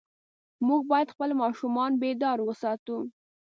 موږ 0.67 0.81
باید 0.91 1.13
خپل 1.13 1.29
ماشومان 1.41 1.91
بیدار 2.01 2.37
وساتو. 2.43 2.97